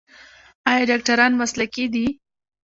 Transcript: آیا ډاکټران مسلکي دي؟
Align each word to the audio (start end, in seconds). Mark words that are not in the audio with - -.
آیا 0.69 0.83
ډاکټران 0.89 1.31
مسلکي 1.41 1.85
دي؟ 1.93 2.05